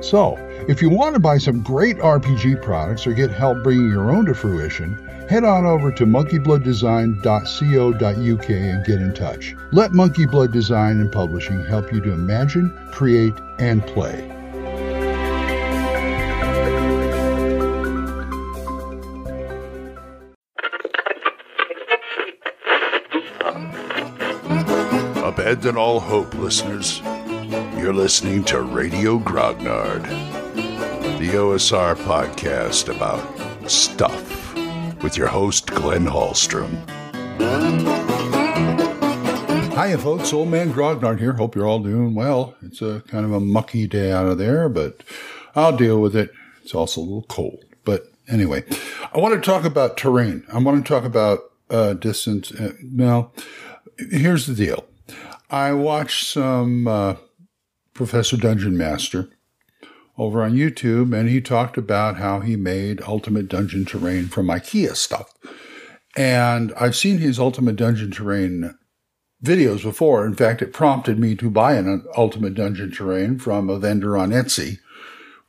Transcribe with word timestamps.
So, 0.00 0.36
if 0.66 0.80
you 0.80 0.88
want 0.88 1.14
to 1.14 1.20
buy 1.20 1.36
some 1.38 1.62
great 1.62 1.98
RPG 1.98 2.62
products 2.62 3.06
or 3.06 3.12
get 3.12 3.30
help 3.30 3.62
bringing 3.62 3.88
your 3.88 4.10
own 4.10 4.24
to 4.26 4.34
fruition, 4.34 4.94
head 5.28 5.44
on 5.44 5.66
over 5.66 5.92
to 5.92 6.06
monkeyblooddesign.co.uk 6.06 8.50
and 8.50 8.86
get 8.86 9.02
in 9.02 9.14
touch. 9.14 9.54
Let 9.72 9.92
Monkey 9.92 10.26
Blood 10.26 10.52
Design 10.52 11.00
and 11.00 11.12
Publishing 11.12 11.64
help 11.66 11.92
you 11.92 12.00
to 12.00 12.12
imagine, 12.12 12.70
create, 12.90 13.34
and 13.58 13.86
play. 13.86 14.26
Abandon 25.22 25.76
all 25.76 26.00
hope, 26.00 26.34
listeners. 26.34 27.02
You're 27.80 27.94
listening 27.94 28.44
to 28.44 28.60
Radio 28.60 29.18
Grognard, 29.18 30.02
the 31.18 31.28
OSR 31.30 31.94
podcast 31.96 32.94
about 32.94 33.70
stuff 33.70 34.54
with 35.02 35.16
your 35.16 35.28
host, 35.28 35.66
Glenn 35.68 36.04
Hallstrom. 36.04 36.76
Hiya, 39.72 39.96
folks. 39.96 40.30
Old 40.34 40.48
Man 40.48 40.74
Grognard 40.74 41.20
here. 41.20 41.32
Hope 41.32 41.56
you're 41.56 41.66
all 41.66 41.78
doing 41.78 42.14
well. 42.14 42.54
It's 42.60 42.82
a 42.82 43.02
kind 43.08 43.24
of 43.24 43.32
a 43.32 43.40
mucky 43.40 43.86
day 43.86 44.12
out 44.12 44.26
of 44.26 44.36
there, 44.36 44.68
but 44.68 45.02
I'll 45.56 45.74
deal 45.74 46.02
with 46.02 46.14
it. 46.14 46.32
It's 46.62 46.74
also 46.74 47.00
a 47.00 47.02
little 47.02 47.22
cold. 47.30 47.64
But 47.84 48.12
anyway, 48.28 48.62
I 49.14 49.18
want 49.18 49.34
to 49.34 49.40
talk 49.40 49.64
about 49.64 49.96
terrain. 49.96 50.44
I 50.52 50.58
want 50.58 50.84
to 50.84 50.86
talk 50.86 51.04
about 51.04 51.50
uh, 51.70 51.94
distance. 51.94 52.52
Uh, 52.52 52.74
now, 52.82 53.32
here's 54.10 54.44
the 54.44 54.54
deal. 54.54 54.84
I 55.48 55.72
watched 55.72 56.26
some 56.26 56.86
uh, 56.86 57.14
Professor 58.00 58.38
Dungeon 58.38 58.78
Master 58.78 59.28
over 60.16 60.42
on 60.42 60.54
YouTube, 60.54 61.14
and 61.14 61.28
he 61.28 61.38
talked 61.38 61.76
about 61.76 62.16
how 62.16 62.40
he 62.40 62.56
made 62.56 63.02
Ultimate 63.02 63.46
Dungeon 63.46 63.84
Terrain 63.84 64.28
from 64.28 64.46
IKEA 64.46 64.96
stuff. 64.96 65.34
And 66.16 66.72
I've 66.80 66.96
seen 66.96 67.18
his 67.18 67.38
Ultimate 67.38 67.76
Dungeon 67.76 68.10
Terrain 68.10 68.74
videos 69.44 69.82
before. 69.82 70.24
In 70.24 70.34
fact, 70.34 70.62
it 70.62 70.72
prompted 70.72 71.18
me 71.18 71.34
to 71.36 71.50
buy 71.50 71.74
an 71.74 72.06
Ultimate 72.16 72.54
Dungeon 72.54 72.90
Terrain 72.90 73.38
from 73.38 73.68
a 73.68 73.78
vendor 73.78 74.16
on 74.16 74.30
Etsy, 74.30 74.78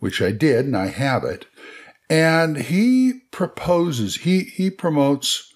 which 0.00 0.20
I 0.20 0.32
did, 0.32 0.66
and 0.66 0.76
I 0.76 0.88
have 0.88 1.22
it. 1.22 1.46
And 2.08 2.56
he 2.56 3.20
proposes, 3.30 4.16
he, 4.16 4.40
he 4.40 4.70
promotes, 4.70 5.54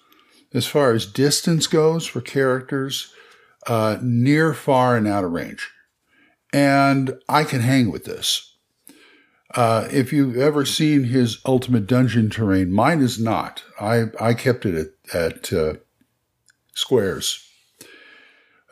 as 0.53 0.65
far 0.65 0.93
as 0.93 1.05
distance 1.05 1.67
goes 1.67 2.05
for 2.05 2.21
characters, 2.21 3.11
uh, 3.67 3.97
near, 4.01 4.53
far, 4.53 4.95
and 4.95 5.09
out 5.09 5.25
of 5.25 5.33
range. 5.33 5.71
And 6.55 7.19
I 7.27 7.43
can 7.43 7.59
hang 7.59 7.91
with 7.91 8.05
this. 8.05 8.55
Uh, 9.53 9.89
if 9.91 10.13
you've 10.13 10.37
ever 10.37 10.63
seen 10.63 11.03
his 11.03 11.39
Ultimate 11.45 11.85
Dungeon 11.85 12.29
terrain, 12.29 12.71
mine 12.71 13.01
is 13.01 13.19
not. 13.19 13.65
I, 13.77 14.05
I 14.21 14.35
kept 14.35 14.65
it 14.65 14.93
at, 15.13 15.15
at 15.15 15.51
uh, 15.51 15.73
squares. 16.73 17.45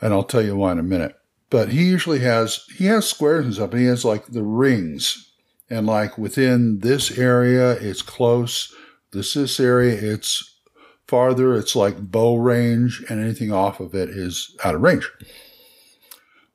And 0.00 0.14
I'll 0.14 0.24
tell 0.24 0.40
you 0.40 0.56
why 0.56 0.72
in 0.72 0.78
a 0.78 0.82
minute. 0.82 1.14
But 1.50 1.68
he 1.68 1.84
usually 1.84 2.20
has, 2.20 2.64
he 2.74 2.86
has 2.86 3.06
squares 3.06 3.44
and 3.44 3.54
stuff, 3.54 3.72
and 3.72 3.80
he 3.80 3.86
has 3.86 4.02
like 4.02 4.28
the 4.28 4.42
rings. 4.42 5.30
And 5.68 5.86
like 5.86 6.16
within 6.16 6.78
this 6.78 7.18
area, 7.18 7.72
it's 7.72 8.00
close. 8.00 8.74
This, 9.12 9.34
this 9.34 9.60
area, 9.60 9.92
it's 9.92 10.58
farther. 11.06 11.54
It's 11.54 11.76
like 11.76 12.10
bow 12.10 12.36
range, 12.36 13.04
and 13.10 13.22
anything 13.22 13.52
off 13.52 13.78
of 13.78 13.94
it 13.94 14.08
is 14.08 14.56
out 14.64 14.74
of 14.74 14.80
range. 14.80 15.06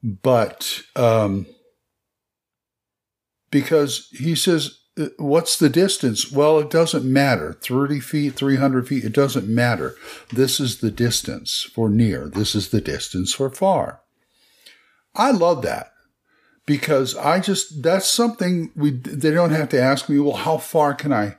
But 0.03 0.81
um, 0.95 1.45
because 3.51 4.07
he 4.11 4.35
says, 4.35 4.79
What's 5.17 5.57
the 5.57 5.69
distance? 5.69 6.29
Well, 6.31 6.59
it 6.59 6.69
doesn't 6.69 7.05
matter. 7.05 7.53
30 7.53 8.01
feet, 8.01 8.33
300 8.33 8.87
feet, 8.87 9.05
it 9.05 9.13
doesn't 9.13 9.47
matter. 9.47 9.95
This 10.33 10.59
is 10.59 10.79
the 10.79 10.91
distance 10.91 11.69
for 11.73 11.89
near. 11.89 12.27
This 12.27 12.53
is 12.53 12.69
the 12.69 12.81
distance 12.81 13.33
for 13.33 13.49
far. 13.49 14.01
I 15.15 15.31
love 15.31 15.61
that 15.61 15.91
because 16.65 17.15
I 17.15 17.39
just, 17.39 17.81
that's 17.81 18.09
something 18.09 18.71
we, 18.75 18.91
they 18.91 19.31
don't 19.31 19.51
have 19.51 19.69
to 19.69 19.81
ask 19.81 20.09
me, 20.09 20.19
well, 20.19 20.35
how 20.35 20.57
far 20.57 20.93
can 20.93 21.13
I, 21.13 21.37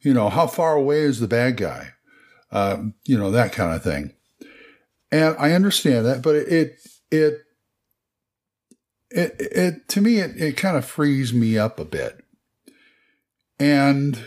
you 0.00 0.12
know, 0.12 0.28
how 0.28 0.48
far 0.48 0.74
away 0.74 1.00
is 1.00 1.20
the 1.20 1.28
bad 1.28 1.56
guy? 1.56 1.92
Uh, 2.50 2.78
you 3.04 3.16
know, 3.16 3.30
that 3.30 3.52
kind 3.52 3.74
of 3.74 3.82
thing. 3.82 4.12
And 5.12 5.36
I 5.38 5.52
understand 5.52 6.04
that, 6.06 6.22
but 6.22 6.34
it, 6.34 6.80
it, 7.12 7.38
it, 9.10 9.36
it, 9.38 9.88
to 9.88 10.00
me, 10.00 10.18
it, 10.18 10.40
it 10.40 10.56
kind 10.56 10.76
of 10.76 10.84
frees 10.84 11.32
me 11.32 11.58
up 11.58 11.80
a 11.80 11.84
bit. 11.84 12.24
And 13.58 14.22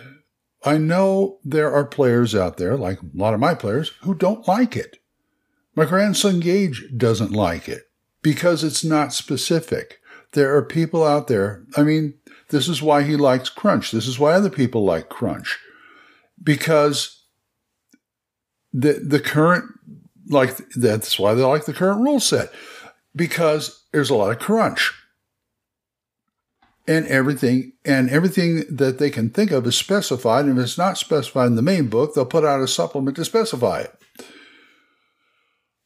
I 0.64 0.78
know 0.78 1.40
there 1.44 1.72
are 1.72 1.86
players 1.86 2.36
out 2.36 2.58
there, 2.58 2.76
like 2.78 3.02
a 3.02 3.06
lot 3.14 3.34
of 3.34 3.40
my 3.40 3.54
players, 3.54 3.90
who 4.02 4.14
don't 4.14 4.48
like 4.48 4.76
it. 4.76 4.98
My 5.76 5.86
grandson 5.86 6.40
Gage 6.40 6.84
doesn't 6.98 7.32
like 7.32 7.70
it 7.70 7.84
because 8.22 8.64
it's 8.64 8.84
not 8.84 9.14
specific. 9.14 10.00
There 10.34 10.56
are 10.56 10.64
people 10.64 11.06
out 11.06 11.28
there. 11.28 11.64
I 11.78 11.84
mean, 11.84 12.16
this 12.50 12.68
is 12.68 12.82
why 12.82 13.04
he 13.04 13.16
likes 13.16 13.50
Crunch. 13.50 13.92
This 13.92 14.08
is 14.08 14.20
why 14.20 14.34
other 14.34 14.50
people 14.50 14.84
like 14.84 15.10
Crunch 15.10 15.58
because 16.44 17.24
the 18.74 18.94
the 18.94 19.20
current 19.20 19.66
like 20.30 20.58
that's 20.76 21.20
why 21.20 21.34
they 21.34 21.44
like 21.44 21.66
the 21.66 21.74
current 21.74 22.02
rule 22.02 22.20
set 22.20 22.52
because 23.16 23.84
there's 23.92 24.10
a 24.10 24.16
lot 24.16 24.32
of 24.32 24.40
crunch. 24.40 24.94
And 26.88 27.06
everything 27.08 27.74
and 27.86 28.10
everything 28.10 28.64
that 28.70 28.98
they 28.98 29.10
can 29.10 29.30
think 29.30 29.52
of 29.52 29.66
is 29.68 29.78
specified 29.78 30.46
and 30.46 30.58
if 30.58 30.64
it's 30.64 30.78
not 30.78 30.98
specified 30.98 31.46
in 31.48 31.56
the 31.56 31.62
main 31.62 31.88
book 31.88 32.14
they'll 32.14 32.26
put 32.26 32.44
out 32.44 32.60
a 32.60 32.68
supplement 32.68 33.16
to 33.18 33.26
specify 33.26 33.82
it. 33.82 33.96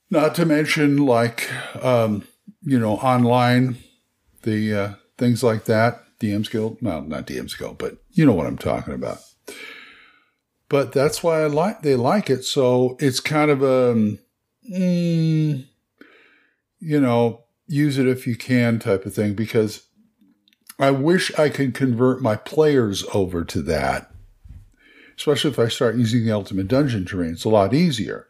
Not 0.10 0.34
to 0.36 0.46
mention 0.46 0.98
like 1.06 1.52
um, 1.84 2.26
you 2.62 2.80
know 2.80 2.94
online 2.94 3.78
the 4.44 4.74
uh, 4.74 4.94
things 5.18 5.44
like 5.44 5.66
that 5.66 6.02
dm's 6.20 6.48
guild 6.48 6.78
well 6.82 7.02
not 7.02 7.28
dm's 7.28 7.56
guild 7.56 7.78
but 7.78 7.98
you 8.12 8.26
know 8.26 8.34
what 8.34 8.48
i'm 8.48 8.58
talking 8.58 8.94
about. 8.94 9.20
But 10.70 10.94
that's 10.94 11.22
why 11.22 11.44
i 11.44 11.48
like 11.48 11.82
they 11.82 11.96
like 11.96 12.30
it 12.30 12.46
so 12.46 12.96
it's 13.00 13.20
kind 13.20 13.52
of 13.52 13.62
a 13.62 14.18
mm, 14.72 15.45
you 16.86 17.02
know 17.02 17.44
use 17.68 17.98
it 17.98 18.08
if 18.08 18.28
you 18.28 18.36
can 18.36 18.78
type 18.78 19.06
of 19.06 19.14
thing 19.14 19.34
because 19.34 19.88
I 20.78 20.92
wish 20.92 21.38
I 21.38 21.50
could 21.50 21.74
convert 21.74 22.22
my 22.22 22.36
players 22.36 23.04
over 23.12 23.44
to 23.44 23.62
that, 23.64 24.12
especially 25.18 25.50
if 25.50 25.58
I 25.58 25.68
start 25.68 25.96
using 25.96 26.26
the 26.26 26.32
Ultimate 26.32 26.68
Dungeon 26.68 27.06
terrain. 27.06 27.32
It's 27.32 27.44
a 27.44 27.50
lot 27.50 27.74
easier. 27.74 28.28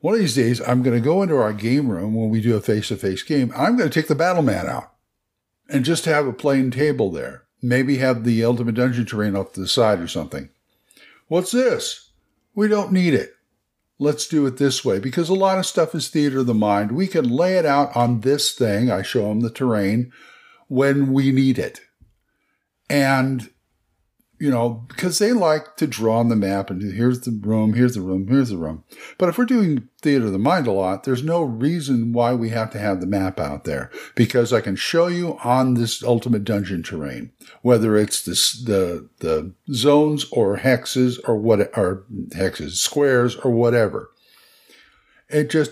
One 0.00 0.14
of 0.14 0.20
these 0.20 0.34
days, 0.34 0.60
I'm 0.66 0.82
going 0.82 0.96
to 0.96 1.04
go 1.04 1.22
into 1.22 1.36
our 1.36 1.52
game 1.52 1.88
room 1.88 2.14
when 2.14 2.30
we 2.30 2.40
do 2.40 2.56
a 2.56 2.60
face 2.60 2.88
to 2.88 2.96
face 2.96 3.22
game. 3.22 3.52
I'm 3.56 3.76
going 3.76 3.88
to 3.88 3.94
take 3.94 4.08
the 4.08 4.14
battle 4.14 4.42
mat 4.42 4.66
out 4.66 4.92
and 5.68 5.84
just 5.84 6.04
have 6.06 6.26
a 6.26 6.32
plain 6.32 6.70
table 6.70 7.10
there. 7.12 7.44
Maybe 7.62 7.98
have 7.98 8.24
the 8.24 8.44
Ultimate 8.44 8.74
Dungeon 8.74 9.06
terrain 9.06 9.36
off 9.36 9.52
to 9.52 9.60
the 9.60 9.68
side 9.68 10.00
or 10.00 10.08
something. 10.08 10.50
What's 11.28 11.52
this? 11.52 12.10
We 12.54 12.66
don't 12.68 12.92
need 12.92 13.14
it. 13.14 13.34
Let's 13.98 14.26
do 14.26 14.44
it 14.46 14.56
this 14.56 14.84
way 14.84 14.98
because 14.98 15.28
a 15.28 15.34
lot 15.34 15.58
of 15.58 15.66
stuff 15.66 15.94
is 15.94 16.08
theater 16.08 16.40
of 16.40 16.46
the 16.46 16.54
mind. 16.54 16.92
We 16.92 17.06
can 17.06 17.28
lay 17.28 17.56
it 17.58 17.64
out 17.64 17.94
on 17.96 18.20
this 18.20 18.52
thing. 18.52 18.90
I 18.90 19.02
show 19.02 19.28
them 19.28 19.40
the 19.40 19.50
terrain 19.50 20.12
when 20.68 21.12
we 21.12 21.30
need 21.30 21.58
it. 21.58 21.80
And 22.90 23.50
you 24.38 24.50
know, 24.50 24.84
because 24.88 25.18
they 25.18 25.32
like 25.32 25.76
to 25.76 25.86
draw 25.86 26.18
on 26.18 26.28
the 26.28 26.36
map 26.36 26.68
and 26.68 26.82
here's 26.82 27.20
the 27.20 27.30
room, 27.30 27.74
here's 27.74 27.94
the 27.94 28.00
room, 28.00 28.26
here's 28.28 28.50
the 28.50 28.56
room. 28.56 28.82
But 29.16 29.28
if 29.28 29.38
we're 29.38 29.44
doing 29.44 29.88
theater 30.02 30.26
of 30.26 30.32
the 30.32 30.38
mind 30.38 30.66
a 30.66 30.72
lot, 30.72 31.04
there's 31.04 31.22
no 31.22 31.42
reason 31.42 32.12
why 32.12 32.34
we 32.34 32.48
have 32.50 32.70
to 32.70 32.78
have 32.78 33.00
the 33.00 33.06
map 33.06 33.38
out 33.38 33.64
there 33.64 33.90
because 34.14 34.52
I 34.52 34.60
can 34.60 34.76
show 34.76 35.06
you 35.06 35.38
on 35.44 35.74
this 35.74 36.02
ultimate 36.02 36.44
dungeon 36.44 36.82
terrain, 36.82 37.30
whether 37.62 37.96
it's 37.96 38.24
the, 38.24 39.08
the 39.20 39.52
zones 39.72 40.26
or 40.32 40.58
hexes 40.58 41.18
or 41.28 41.36
what, 41.36 41.60
or 41.76 42.04
hexes, 42.30 42.72
squares 42.72 43.36
or 43.36 43.52
whatever. 43.52 44.10
It 45.28 45.48
just, 45.48 45.70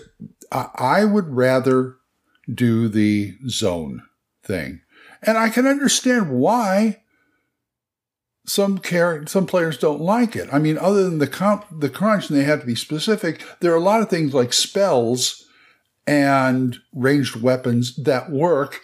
I, 0.51 0.69
I 0.75 1.05
would 1.05 1.29
rather 1.29 1.97
do 2.51 2.87
the 2.87 3.35
zone 3.49 4.03
thing. 4.41 4.81
And 5.21 5.37
I 5.37 5.49
can 5.49 5.67
understand 5.67 6.31
why 6.31 7.02
some 8.45 8.77
care 8.77 9.25
some 9.27 9.45
players 9.45 9.77
don't 9.77 10.01
like 10.01 10.35
it. 10.35 10.49
I 10.51 10.59
mean, 10.59 10.77
other 10.77 11.03
than 11.03 11.19
the 11.19 11.27
comp, 11.27 11.65
the 11.71 11.89
crunch, 11.89 12.29
and 12.29 12.37
they 12.37 12.43
have 12.43 12.61
to 12.61 12.65
be 12.65 12.75
specific. 12.75 13.43
There 13.59 13.71
are 13.71 13.77
a 13.77 13.81
lot 13.81 14.01
of 14.01 14.09
things 14.09 14.33
like 14.33 14.53
spells 14.53 15.45
and 16.05 16.77
ranged 16.93 17.41
weapons 17.41 17.95
that 18.03 18.31
work. 18.31 18.81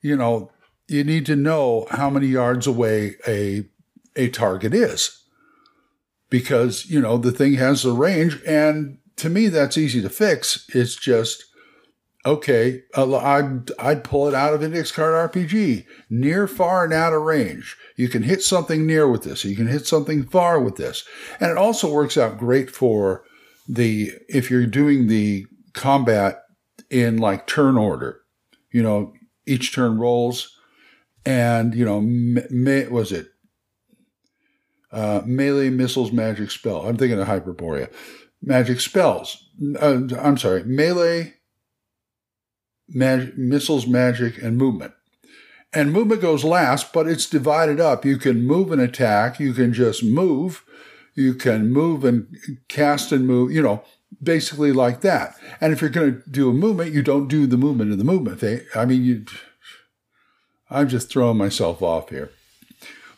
You 0.00 0.16
know, 0.16 0.52
you 0.88 1.04
need 1.04 1.26
to 1.26 1.36
know 1.36 1.86
how 1.90 2.10
many 2.10 2.26
yards 2.26 2.66
away 2.66 3.16
a 3.26 3.64
a 4.14 4.28
target 4.28 4.74
is 4.74 5.22
because 6.30 6.86
you 6.86 7.00
know 7.00 7.16
the 7.18 7.32
thing 7.32 7.54
has 7.54 7.84
a 7.84 7.92
range, 7.92 8.38
and 8.46 8.98
to 9.16 9.28
me 9.28 9.48
that's 9.48 9.78
easy 9.78 10.00
to 10.02 10.10
fix. 10.10 10.66
It's 10.74 10.94
just 10.94 11.44
okay, 12.24 12.82
I'd, 12.94 13.70
I'd 13.78 14.04
pull 14.04 14.28
it 14.28 14.34
out 14.34 14.54
of 14.54 14.62
Index 14.62 14.92
Card 14.92 15.32
RPG. 15.32 15.84
Near, 16.08 16.46
far, 16.46 16.84
and 16.84 16.92
out 16.92 17.12
of 17.12 17.22
range. 17.22 17.76
You 17.96 18.08
can 18.08 18.22
hit 18.22 18.42
something 18.42 18.86
near 18.86 19.08
with 19.08 19.24
this. 19.24 19.44
You 19.44 19.56
can 19.56 19.66
hit 19.66 19.86
something 19.86 20.24
far 20.24 20.60
with 20.60 20.76
this. 20.76 21.04
And 21.40 21.50
it 21.50 21.58
also 21.58 21.92
works 21.92 22.16
out 22.16 22.38
great 22.38 22.70
for 22.70 23.24
the, 23.68 24.12
if 24.28 24.50
you're 24.50 24.66
doing 24.66 25.08
the 25.08 25.46
combat 25.72 26.42
in 26.90 27.18
like 27.18 27.46
turn 27.46 27.76
order, 27.76 28.20
you 28.70 28.82
know, 28.82 29.12
each 29.46 29.74
turn 29.74 29.98
rolls 29.98 30.56
and, 31.24 31.74
you 31.74 31.84
know, 31.84 32.00
me, 32.00 32.86
was 32.86 33.12
it, 33.12 33.28
uh, 34.92 35.22
melee 35.24 35.70
missiles 35.70 36.12
magic 36.12 36.50
spell. 36.50 36.86
I'm 36.86 36.96
thinking 36.96 37.18
of 37.18 37.26
Hyperborea. 37.26 37.90
Magic 38.42 38.80
spells. 38.80 39.48
Uh, 39.80 40.00
I'm 40.20 40.36
sorry, 40.36 40.64
melee 40.64 41.34
mag- 42.94 43.36
missiles, 43.36 43.86
magic, 43.86 44.42
and 44.42 44.56
movement. 44.56 44.92
And 45.72 45.92
movement 45.92 46.20
goes 46.20 46.44
last, 46.44 46.92
but 46.92 47.08
it's 47.08 47.28
divided 47.28 47.80
up. 47.80 48.04
You 48.04 48.18
can 48.18 48.44
move 48.44 48.70
and 48.72 48.80
attack. 48.80 49.40
You 49.40 49.54
can 49.54 49.72
just 49.72 50.04
move. 50.04 50.64
You 51.14 51.34
can 51.34 51.70
move 51.70 52.04
and 52.04 52.26
cast 52.68 53.12
and 53.12 53.26
move, 53.26 53.52
you 53.52 53.62
know, 53.62 53.82
basically 54.22 54.72
like 54.72 55.00
that. 55.00 55.34
And 55.60 55.72
if 55.72 55.80
you're 55.80 55.90
going 55.90 56.22
to 56.22 56.30
do 56.30 56.50
a 56.50 56.54
movement, 56.54 56.92
you 56.92 57.02
don't 57.02 57.28
do 57.28 57.46
the 57.46 57.56
movement 57.56 57.92
in 57.92 57.98
the 57.98 58.04
movement 58.04 58.40
thing. 58.40 58.60
I 58.74 58.84
mean, 58.84 59.04
you, 59.04 59.24
I'm 60.70 60.88
just 60.88 61.10
throwing 61.10 61.38
myself 61.38 61.82
off 61.82 62.10
here. 62.10 62.30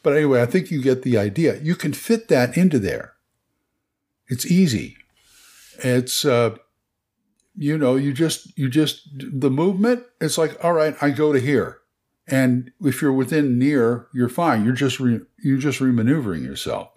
But 0.02 0.16
anyway, 0.16 0.42
I 0.42 0.46
think 0.46 0.70
you 0.70 0.82
get 0.82 1.02
the 1.02 1.18
idea. 1.18 1.60
You 1.60 1.74
can 1.74 1.92
fit 1.92 2.28
that 2.28 2.56
into 2.56 2.78
there. 2.78 3.14
It's 4.28 4.46
easy. 4.46 4.96
It's, 5.78 6.24
uh, 6.24 6.56
you 7.56 7.78
know, 7.78 7.96
you 7.96 8.12
just, 8.12 8.56
you 8.58 8.68
just, 8.68 9.08
the 9.14 9.50
movement, 9.50 10.04
it's 10.20 10.38
like, 10.38 10.62
all 10.64 10.72
right, 10.72 10.96
I 11.00 11.10
go 11.10 11.32
to 11.32 11.40
here. 11.40 11.78
And 12.26 12.70
if 12.80 13.02
you're 13.02 13.12
within 13.12 13.58
near, 13.58 14.08
you're 14.14 14.28
fine. 14.28 14.64
You're 14.64 14.74
just, 14.74 14.98
re, 14.98 15.20
you're 15.42 15.58
just 15.58 15.80
remaneuvering 15.80 16.42
yourself. 16.42 16.90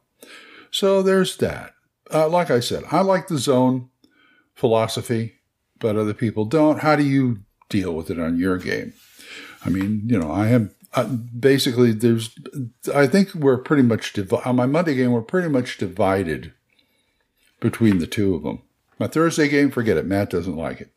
So 0.72 1.02
there's 1.02 1.38
that. 1.38 1.74
Uh, 2.14 2.30
like 2.30 2.50
I 2.50 2.62
said, 2.62 2.84
I 2.92 3.02
like 3.02 3.28
the 3.28 3.38
zone 3.38 3.90
philosophy, 4.56 5.34
but 5.80 5.98
other 5.98 6.14
people 6.14 6.46
don't. 6.46 6.80
How 6.80 6.96
do 6.96 7.04
you 7.04 7.40
deal 7.70 7.94
with 7.94 8.10
it 8.10 8.20
on 8.20 8.38
your 8.38 8.58
game? 8.58 8.94
I 9.66 9.70
mean, 9.70 10.04
you 10.06 10.18
know, 10.18 10.32
I 10.32 10.48
have 10.48 10.74
uh, 10.94 11.06
basically 11.06 11.92
there's, 11.92 12.34
I 12.96 13.08
think 13.08 13.34
we're 13.34 13.58
pretty 13.58 13.84
much 13.84 14.14
divi- 14.14 14.42
on 14.46 14.56
my 14.56 14.66
Monday 14.66 14.96
game. 14.96 15.12
We're 15.12 15.22
pretty 15.22 15.50
much 15.50 15.78
divided 15.78 16.54
between 17.60 18.00
the 18.00 18.08
two 18.08 18.34
of 18.34 18.44
them. 18.44 18.62
My 19.00 19.08
Thursday 19.08 19.48
game, 19.48 19.72
forget 19.72 19.98
it. 19.98 20.06
Matt 20.06 20.30
doesn't 20.30 20.56
like 20.56 20.82
it. 20.82 20.92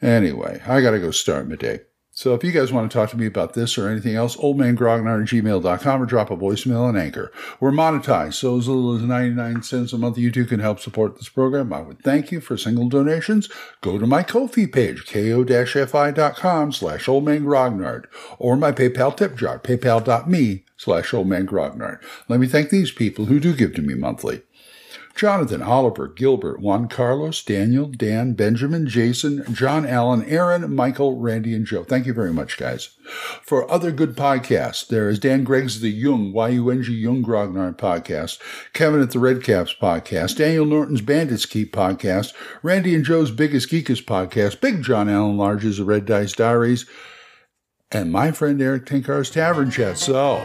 Anyway, 0.00 0.62
I 0.66 0.80
got 0.80 0.92
to 0.92 1.00
go 1.00 1.10
start 1.10 1.48
my 1.48 1.56
day. 1.56 1.80
So 2.18 2.34
if 2.34 2.42
you 2.42 2.50
guys 2.50 2.72
want 2.72 2.90
to 2.90 2.98
talk 2.98 3.10
to 3.10 3.16
me 3.16 3.26
about 3.26 3.54
this 3.54 3.78
or 3.78 3.88
anything 3.88 4.16
else, 4.16 4.34
oldmangrognard 4.38 5.22
at 5.22 5.28
gmail.com 5.28 6.02
or 6.02 6.04
drop 6.04 6.32
a 6.32 6.36
voicemail 6.36 6.82
on 6.82 6.96
Anchor. 6.96 7.30
We're 7.60 7.70
monetized, 7.70 8.34
so 8.34 8.58
as 8.58 8.66
little 8.66 8.96
as 8.96 9.02
99 9.02 9.62
cents 9.62 9.92
a 9.92 9.98
month 9.98 10.18
you 10.18 10.32
too 10.32 10.44
can 10.44 10.58
help 10.58 10.80
support 10.80 11.14
this 11.14 11.28
program. 11.28 11.72
I 11.72 11.80
would 11.80 12.02
thank 12.02 12.32
you 12.32 12.40
for 12.40 12.56
single 12.56 12.88
donations. 12.88 13.48
Go 13.82 13.98
to 13.98 14.06
my 14.08 14.24
Ko-fi 14.24 14.66
page, 14.66 15.06
ko-fi.com 15.06 16.72
slash 16.72 17.06
oldmangrognard, 17.06 18.06
or 18.40 18.56
my 18.56 18.72
PayPal 18.72 19.16
tip 19.16 19.36
jar, 19.36 19.60
paypal.me 19.60 20.64
slash 20.76 21.12
oldmangrognard. 21.12 22.02
Let 22.28 22.40
me 22.40 22.48
thank 22.48 22.70
these 22.70 22.90
people 22.90 23.26
who 23.26 23.38
do 23.38 23.54
give 23.54 23.74
to 23.74 23.82
me 23.82 23.94
monthly. 23.94 24.42
Jonathan, 25.18 25.60
Oliver, 25.60 26.06
Gilbert, 26.06 26.60
Juan 26.60 26.86
Carlos, 26.86 27.42
Daniel, 27.42 27.86
Dan, 27.86 28.34
Benjamin, 28.34 28.86
Jason, 28.86 29.44
John 29.52 29.84
Allen, 29.84 30.24
Aaron, 30.24 30.72
Michael, 30.72 31.18
Randy, 31.18 31.54
and 31.54 31.66
Joe. 31.66 31.82
Thank 31.82 32.06
you 32.06 32.12
very 32.12 32.32
much, 32.32 32.56
guys. 32.56 32.90
For 33.42 33.68
other 33.68 33.90
good 33.90 34.14
podcasts, 34.14 34.86
there 34.86 35.08
is 35.08 35.18
Dan 35.18 35.42
Gregg's 35.42 35.80
The 35.80 35.90
Yung, 35.90 36.32
Y-U-N-G, 36.32 36.92
Yung 36.92 37.24
Grognard 37.24 37.76
podcast, 37.78 38.38
Kevin 38.72 39.02
at 39.02 39.10
the 39.10 39.18
Red 39.18 39.42
Caps 39.42 39.74
podcast, 39.74 40.36
Daniel 40.36 40.64
Norton's 40.64 41.00
Bandits 41.00 41.46
Keep 41.46 41.74
podcast, 41.74 42.32
Randy 42.62 42.94
and 42.94 43.04
Joe's 43.04 43.32
Biggest 43.32 43.68
Geekus 43.68 44.04
podcast, 44.04 44.60
Big 44.60 44.84
John 44.84 45.08
Allen 45.08 45.36
Large's 45.36 45.78
The 45.78 45.84
Red 45.84 46.06
Dice 46.06 46.32
Diaries, 46.32 46.86
and 47.90 48.12
my 48.12 48.30
friend 48.30 48.62
Eric 48.62 48.86
Tenkar's 48.86 49.30
Tavern 49.30 49.72
Chat. 49.72 49.98
So, 49.98 50.44